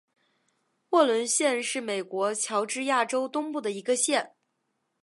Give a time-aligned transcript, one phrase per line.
[0.89, 4.33] 沃伦县是美国乔治亚州东部的一个县。